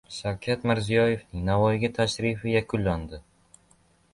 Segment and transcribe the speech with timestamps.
[0.13, 3.21] Shavkat Mirziyoyevning Navoiyga tashrifi yakunlandi